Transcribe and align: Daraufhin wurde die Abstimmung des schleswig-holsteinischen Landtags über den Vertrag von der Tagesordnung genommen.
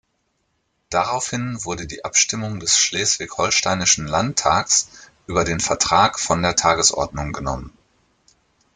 Daraufhin 0.89 1.63
wurde 1.63 1.85
die 1.85 2.03
Abstimmung 2.03 2.59
des 2.59 2.75
schleswig-holsteinischen 2.75 4.07
Landtags 4.07 4.89
über 5.27 5.43
den 5.43 5.59
Vertrag 5.59 6.19
von 6.19 6.41
der 6.41 6.55
Tagesordnung 6.55 7.33
genommen. 7.33 7.71